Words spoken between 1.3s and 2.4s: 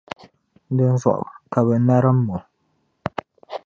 ka bɛ narim o.